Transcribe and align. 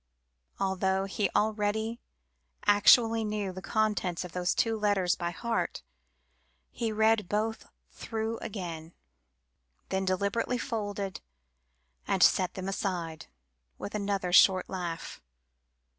Although 0.59 1.05
he 1.05 1.29
already 1.35 1.99
actually 2.65 3.23
knew 3.23 3.51
the 3.53 3.61
contents 3.61 4.25
of 4.25 4.31
those 4.31 4.55
two 4.55 4.75
letters 4.75 5.13
by 5.15 5.29
heart, 5.29 5.83
he 6.71 6.91
read 6.91 7.29
both 7.29 7.67
through 7.91 8.39
again, 8.39 8.95
then 9.89 10.03
deliberately 10.05 10.57
folded, 10.57 11.21
and 12.07 12.23
set 12.23 12.55
them 12.55 12.67
aside, 12.67 13.27
with 13.77 13.93
another 13.93 14.33
short 14.33 14.67
laugh. 14.67 15.21